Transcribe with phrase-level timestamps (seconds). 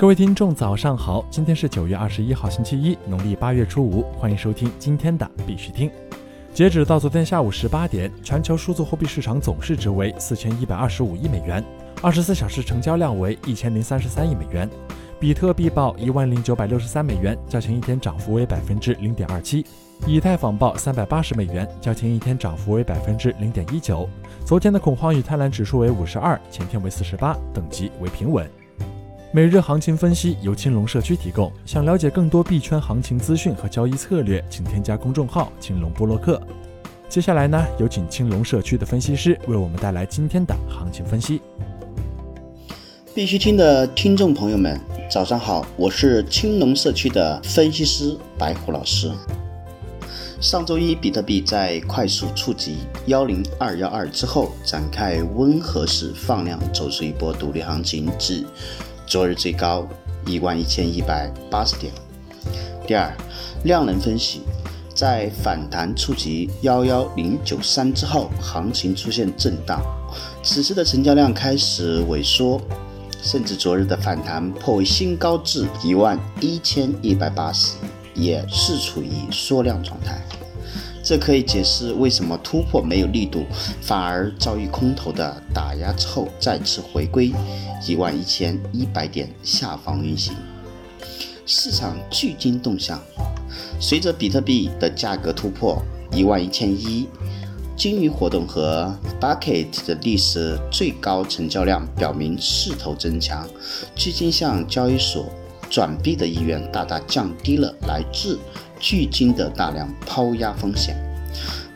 [0.00, 1.22] 各位听众，早上好！
[1.30, 4.00] 今天是九月二十一号，星期一，农历八月初五。
[4.16, 5.90] 欢迎收听今天的必须听。
[6.54, 11.62] 截止到昨天下午十八点，全球数字货币市场总市值为四千一百二十五亿美元，
[12.00, 14.66] 二十四小时成交量为一千零三十三亿美元。
[15.20, 19.66] 比特币报一万零九百六十三美元，较前一天涨幅为百分之零点二七。
[20.06, 24.08] 以太坊报三百八十美元，较前一天涨幅为百分之零点一九。
[24.46, 28.50] 昨天的恐慌与贪婪指数为五十二，前天为四十八，等级为平稳。
[29.32, 31.52] 每日行情分析由青龙社区提供。
[31.64, 36.42] 想了解更多币圈行情资讯和交易策略，请添加公众号“青龙波洛克”。
[37.08, 41.40] 接下来呢，有请青龙社区的分析师为我们带来今天的行情分析。
[43.14, 44.76] 必须听的听众朋友们，
[45.08, 49.12] 早上好，我是青龙社区的分析师白虎老师。
[50.40, 58.44] 上周一，比特币在快速触及幺零二幺二之后，展开温和式放量，走出一波独立行情，至。
[59.10, 59.88] 昨日最高
[60.24, 61.92] 一万一千一百八十点。
[62.86, 63.12] 第二，
[63.64, 64.42] 量能分析，
[64.94, 69.82] 在反弹触及幺幺零九三之后，行情出现震荡，
[70.44, 72.60] 此时的成交量开始萎缩，
[73.20, 77.78] 甚至昨日的反弹破为新高至一万一千一百八十，
[78.14, 80.22] 也是处于缩量状态。
[81.10, 83.44] 这可以解释为什么突破没有力度，
[83.80, 87.32] 反而遭遇空头的打压之后再次回归
[87.84, 90.36] 一万一千一百点下方运行。
[91.44, 93.02] 市场巨金动向，
[93.80, 97.08] 随着比特币的价格突破一万一千一，
[97.76, 103.48] 鲸鱼活动和 bucket 的历史最高成交量表明势头增强，
[103.96, 105.26] 巨金向交易所
[105.68, 108.38] 转币的意愿大大降低了来自。
[108.80, 110.96] 巨金的大量抛压风险，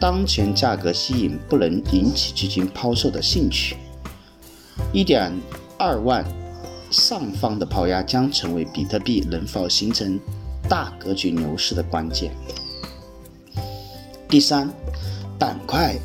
[0.00, 3.76] 当前价格吸引不能引起巨金抛售的兴趣。
[4.92, 5.32] 一点
[5.78, 6.24] 二万
[6.90, 10.18] 上方的抛压将成为比特币能否形成
[10.68, 12.32] 大格局牛市的关键。
[14.28, 14.68] 第三，
[15.38, 15.96] 板块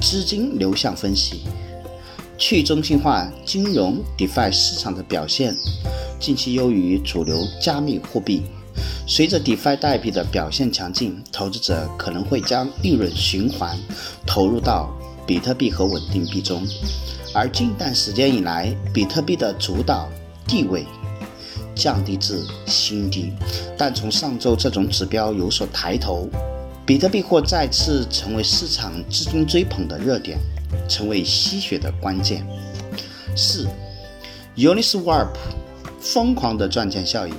[0.00, 1.42] 资金流向分析，
[2.36, 5.54] 去中心化金融 DeFi 市场的表现
[6.18, 8.42] 近期优于主流加密货币。
[9.06, 13.78] 随着 DeFi 代币的表现强劲，投资者可能会将利润循环
[14.26, 14.90] 投入到
[15.26, 16.62] 比特币和稳定币中。
[17.34, 20.08] 而近段时间以来，比特币的主导
[20.46, 20.86] 地位
[21.74, 23.32] 降低至新低，
[23.76, 26.28] 但从上周这种指标有所抬头，
[26.86, 30.38] 比特币或再次成为市场资金追捧的热点，
[30.88, 32.46] 成为吸血的关键。
[33.36, 33.68] 四
[34.56, 35.28] ，Uniswap
[36.00, 37.34] 疯狂的赚钱效应。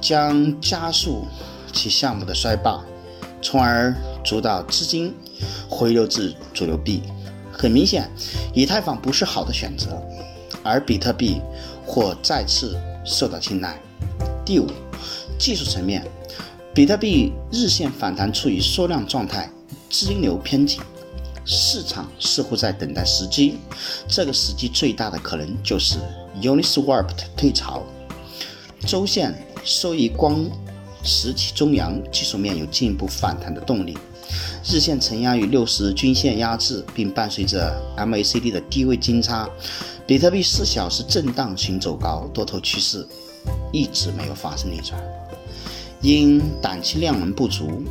[0.00, 1.26] 将加速
[1.72, 2.72] 其项目的衰败，
[3.42, 3.94] 从而
[4.24, 5.14] 主导资金
[5.68, 7.02] 回流至主流币。
[7.52, 8.10] 很明显，
[8.54, 10.02] 以太坊不是好的选择，
[10.62, 11.40] 而比特币
[11.86, 12.74] 或再次
[13.04, 13.78] 受到青睐。
[14.46, 14.66] 第五，
[15.38, 16.02] 技术层面，
[16.72, 19.50] 比特币日线反弹处于缩量状态，
[19.90, 20.80] 资金流偏紧，
[21.44, 23.58] 市场似乎在等待时机。
[24.08, 25.98] 这个时机最大的可能就是
[26.40, 27.82] Uniswap 的退潮。
[28.86, 29.34] 周线。
[29.64, 30.44] 收益光
[31.02, 33.96] 实体中阳，技术面有进一步反弹的动力。
[34.64, 39.48] 日线承压于六十均线压制，并伴随着 MACD 的低位金叉。
[40.06, 43.06] 比特币四小时震荡行走高，多头趋势
[43.72, 45.00] 一直没有发生逆转。
[46.00, 47.82] 因短期量能不足，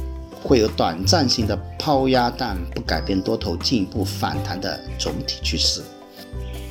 [0.44, 5.82] 会有短暂性的抛压，但不改变多头进一步反弹的总体趋势。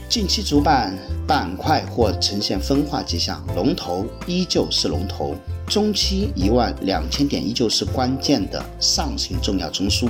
[0.08, 0.96] 近期主板
[1.26, 5.34] 板块或呈现分化迹象，龙头依旧是龙头，
[5.66, 10.08] 中期一万两千点依旧是关键的上行重要中枢，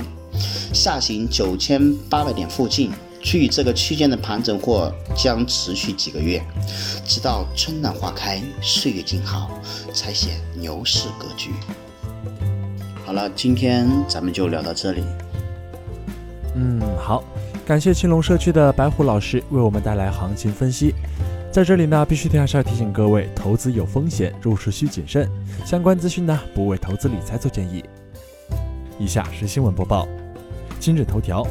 [0.73, 6.41] 下行九千八百点附近，区域这个区间的盘整或将持续几个月，
[7.05, 9.51] 直到春暖花开，岁月静好，
[9.93, 11.51] 才显牛市格局。
[13.05, 15.03] 好了，今天咱们就聊到这里。
[16.55, 17.21] 嗯，好。
[17.69, 20.91] 感谢青龙社区的白虎老师为我们带来行情分析。
[21.51, 25.29] 在这里呢，必须还是要提醒各位，投资有风险，入市需谨慎。
[25.63, 27.85] 相关资讯呢，不为投资理财做建议。
[28.97, 30.07] 以下是新闻播报。
[30.79, 31.45] 今日头条：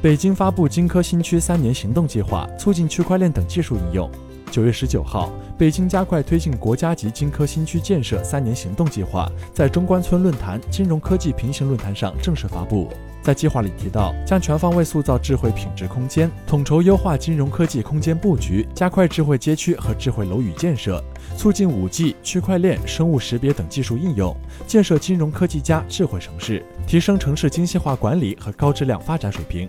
[0.00, 4.10] 北京发布金科新区三年行动计划，促进区块链等技术应用。
[4.50, 12.88] 九月十九号，北京加快推进国家级金科新区建设三年行动计划在中关村论坛金融科技平行论坛上正式发布。
[13.22, 21.04] 在计划里提到，将全方位塑造智慧品质空间，统筹优化金融科技空间布局，加快智慧街区和智慧楼宇建设，
[21.36, 24.34] 促进五 G、区块链、生物识别等技术应用，
[24.66, 29.68] 建设金融科技加智慧城市，提升城市精细化管理和高质量发展水平。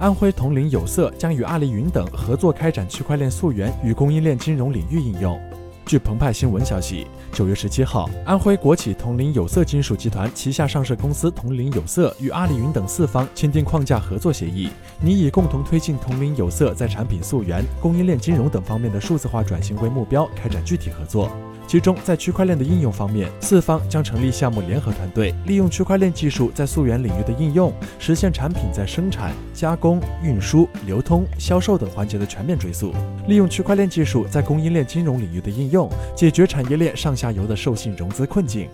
[0.00, 5.38] 安徽铜陵有色将与阿里云等合作开展区块链溯源与供应链金融领域应用。
[5.84, 14.70] 据澎湃新闻消息，九月十七号，安徽国企铜陵有色金属集团旗下上市公司铜陵有色与阿里云等四方签订框架合作协议，
[15.02, 21.28] 拟以共同推进铜陵有色在产品溯源、供应链金融等方面的数字化转型为目标，开展具体合作。
[21.70, 32.90] 其中，在区块链的应用方面，四方将成立项目联合团队，利用区块链技术在溯源领域的应用，实现产品在生产、加工、运输、流通、销售等环节的全面追溯；
[33.28, 38.68] 利用区块链技术在供应链金融领域的应用，解决产业链上下游的授信融资困境。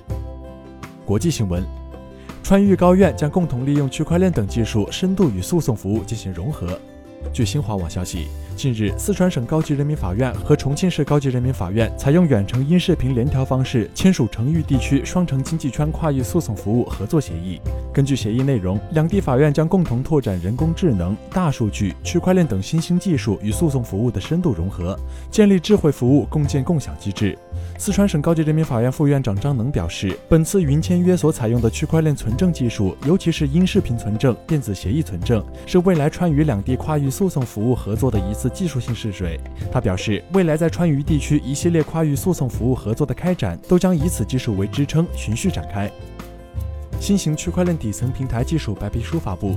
[1.05, 1.63] 国际新闻：
[2.43, 6.81] 川渝高院将共同利用区块链等技术，深度与诉讼服务进行融合。
[7.33, 8.29] 据新华网消息。
[8.57, 17.61] 近日，四川省高级人民法院和重庆市高级人民法院采用远程音视频联调方式签署成渝地区双城经济圈跨域诉讼服务合作协议。
[17.93, 24.99] 根据协议内容，两地法院将共同拓展人工智能、大数据、区块链等新兴技术与诉讼服务的深度融合，
[25.31, 27.39] 建立智慧服务共建共享机制。
[27.79, 39.39] 四川省高级人民法院副院长张能表示，本次云签约所采用的区块链存证技术，尤其是音视频存证、电子协议存证，是未来川渝两地跨域诉讼服务合作的一次技术性试水。
[39.71, 45.91] 他表示，未来在川渝地区一系列跨域诉讼服务合作的开展，都将以此技术为支撑，循序展开。
[47.01, 49.57] 新型区块链底层平台技术白皮书发布。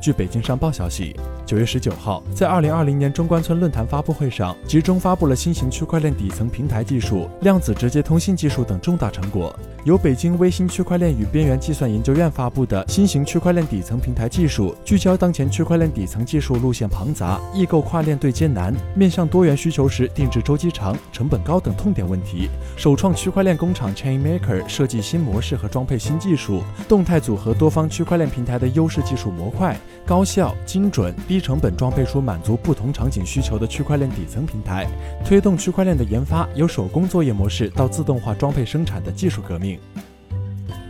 [0.00, 1.14] 据北京商报消息，
[1.46, 9.56] 九月十九号，在二零二零年中关村论坛发布会上，集中发布了新型区块链底层平台技术、量子直接通信技术等重大成果。
[9.84, 29.76] 由北京微星区块链与边缘计算研究院发布的新型区块链底层平台技术，聚焦当前区块链底层技术路线庞杂、异构跨链对接难、面向多元需求时定制周期长、成本高等痛点问题，首创区块链工厂 Chain Maker 设计新模式和装配新技术，动态组合多方区块链平台的优势技术模块。
[30.04, 34.86] 高效、精准、低成本装配出满足不同场景需求的区块链底层平台，
[35.24, 39.78] 推动区块链的研发由手工作业模式到自动化装配生产的技术革命。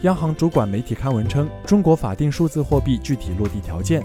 [0.03, 4.03] 央行主管媒体刊文称，中国法定数字货币具体落地条件。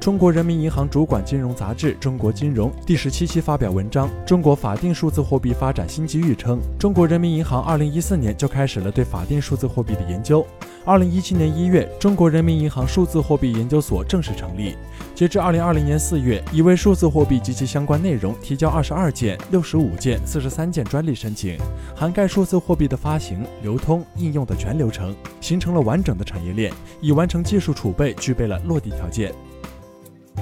[0.00, 10.46] 中国人民银行主管金融杂志《中国金融》第十七期发表文章《中国法定数字货币发展新机遇》称，中国人民银行二零一四年就开始了对法定数字货币的研究。
[10.84, 14.76] 二零一七年一月，中国人民银行数字货币研究所正式成立。
[15.16, 21.58] 截至二零二零年四月，已为数字货币及其相关内容提交二十二件、六十五件、四十三件专利申请，
[21.94, 29.34] 涵盖数字货币的发行、流通、应用的全流程，形成了完整的产业链，已完成技术储备，具备了落地条件。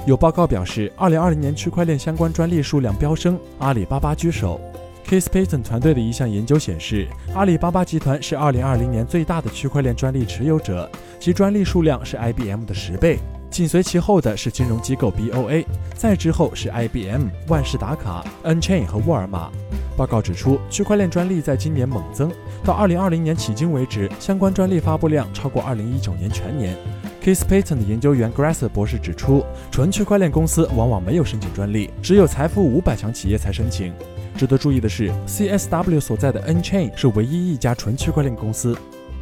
[0.05, 4.59] 有报告表示，二零二零年区块链相关专利数量飙升，阿里巴巴居首。
[5.05, 10.89] k i s p a t o n 团队的一项研究显示，阿里巴巴集团是二零二零年最大的区块链专利持有者，
[11.19, 13.19] 其专利数量是 IBM 的十倍。
[13.57, 15.65] 紧随其后的是金融机构 BOA，
[15.95, 19.49] 再之后是 IBM、万事达卡、N-Chain 和沃尔玛。
[19.97, 22.31] 报告指出，区块链专利在今年猛增，
[22.63, 26.77] 到二零二零年迄今为止，相关专利发布量超过二零一九年全年。
[27.19, 33.91] Case Patent 研究员 Grasser 博士指出，纯区块链公司往往没有申请专利，只有财富五百强企业才申请。
[34.37, 38.77] 值得注意的是，CSW 所在的 N-Chain 是唯一一家纯区块链公司。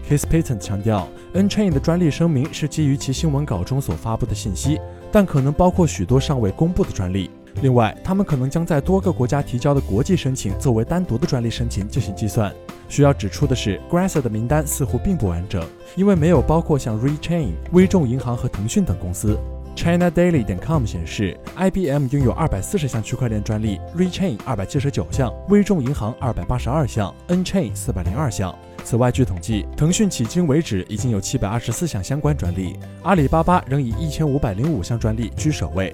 [0.09, 4.79] Case Patent 强调，N-Chain 的专利声明是基于其新闻稿中所发布的信息，
[5.11, 7.31] 但可能包括许多尚未公布的专利。
[7.61, 12.53] 另外，他们可能将在多个国家提交的国际申请作为单独的专利申请进行计算。
[12.87, 19.39] 需要指出的是，Grasser 的名单似乎并不完整，因为没有包括像 ReChain、微众银行和腾讯等公司。
[19.75, 28.53] China Daily 点 com 显示，IBM 拥有二百四十项区块链专利，ReChain 二百七十九项，微众银行二百八十二项，N-Chain 四百零二项。
[28.85, 35.93] 此外，据统计，腾讯迄今为止已经有七百二十四项相关专利，阿里巴巴仍以一千五百零五项专利居首位。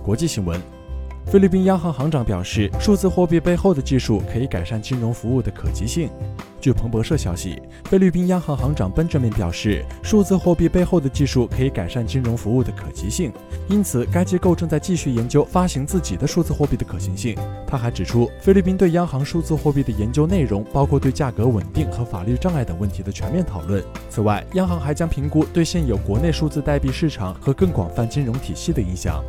[0.00, 0.71] 国际新闻。
[1.26, 6.10] 菲律宾央行行长表示，数字货币背后的技术可以改善金融服务的可及性。
[6.60, 13.32] 据彭博社消息，菲律宾央行行长 Benjamin 表示，数字货币背后的技术可以改善金融服务的可及性，
[13.66, 17.34] 因此该机构正在继续研究发行自己的数字货币的可行性。
[17.66, 23.82] 他还指出，菲律宾对央行数字货币的研究内容包括对价格稳定和法律障碍等问题的全面讨论。
[24.10, 29.24] 此外，央行还将评估对现有国内数字代币市场和更广泛金融体系的影响。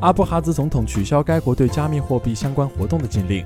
[0.00, 3.44] 阿布哈兹总统取消该国对加密货币相关活动的禁令。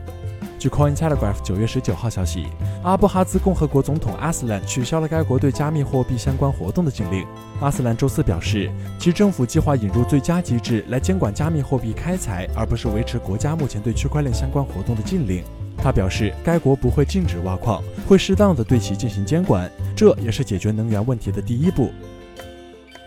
[0.57, 2.47] 据 Cointelegraph 九月十九号消息，
[2.85, 7.27] 阿布哈兹共和国总统阿斯兰取消了该国对加密货币相关活动的禁令。
[7.61, 8.71] 阿斯兰周四表示，
[9.01, 15.43] 其政府计划引入最佳机制来监管加密货币开采，而不是维持国家目前对区块链相关活动的禁令。
[15.77, 21.91] 他表示，该国不会禁止挖矿，会适当的对其进行监管，这也是解决能源问题的第一步。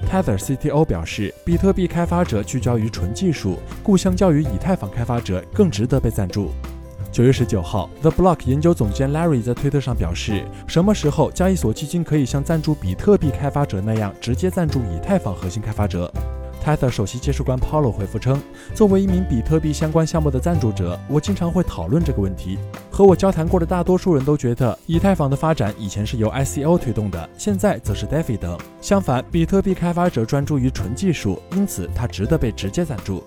[0.05, 6.51] Tether CTO 表示，比特币开发者聚焦于纯技术，故相较于以太坊开发者更值得被赞助。
[7.11, 16.13] 九月十九号，The Block 研究总监 Larry 在推特上表示，什么时候交易所基金可以像赞助比特币开发者那样直接赞助以太坊核心开发者
[16.67, 18.41] ？Tether 首席技术官 Paulo 回复称，
[18.75, 22.59] 作为一名比特币相关项目的赞助者，我经常会讨论这个问题。
[22.91, 28.57] 和我交谈过的大多数人都觉得，以太坊的发展以前是由 ICO 推动的，现在则是 DeFi 等。
[28.81, 33.23] 相反，比特币开发者专注于纯技术，因此它值得被直接赞助。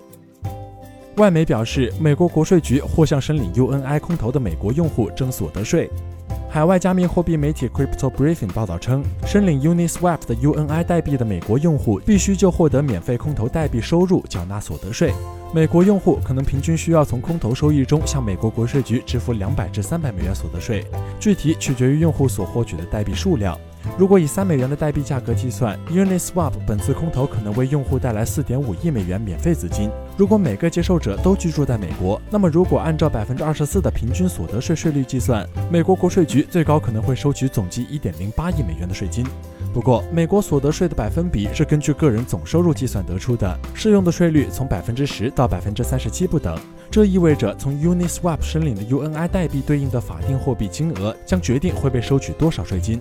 [1.16, 5.90] 外媒表示，美国国税局或向申领 UNI 空投的美国用户征所得税。
[6.49, 15.12] 海外加密货币媒体 Crypto Briefing 报道称，申领 Uniswap 的 UNI 代币的美国用户必须就获得免费空投代币收入缴纳所得税。
[15.52, 20.84] 美国用户可能平均需要从空投收益中向美国国税局支付两百至三百美元所得税，
[21.18, 23.56] 具体取决于用户所获取的代币数量。
[23.99, 29.90] 如果以三美元的代币价格计算，Uniswap 本次空投可能为用户带来四点五亿美元免费资金。
[30.16, 39.25] 如果每个接受者都居住在美国，那么如果按照百分之二十四的平均所得税税率计算，美国国税局最高可能会收取总计一点零八亿美元的税金。
[39.72, 46.58] 不过，美国所得税的百分比是根据个人总收入计算得出的，适用的税率从百分之十到百分之三十七不等。
[46.90, 53.00] 这意味着，从 Uniswap 申领的 UNI 代币对应的法定货币金额将决定会被收取多少税金。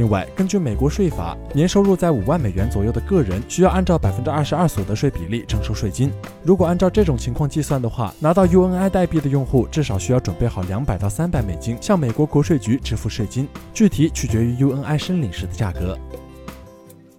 [0.00, 6.10] 另外，根据美国税法，年收入在五万美元左右的个人需要按照百分之二十二所得税比例征收税金。
[6.42, 15.98] 如果按照这种情况计算的话，拿到 UNI 代币的用户至少需要准备好两百到三百美金向美国国税局支付税金，具体取决于 UNI 申领时的价格。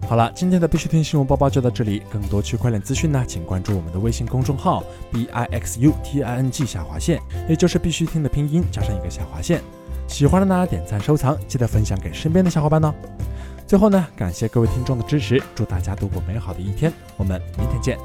[0.07, 2.01] 好了，今天的必须听新闻播报就到这里。
[2.11, 9.61] 更多区块链资讯呢，请关注我们的微信公众号 b i x u t i n g 下划线，也就是必须听的拼音加上一个下划线。
[10.11, 12.93] 喜欢的呢，点赞收藏，记得分享给身边的小伙伴哦。
[13.65, 17.97] 最后呢，感谢各位听众的支持，祝大家度过美好的一天，我们明天见。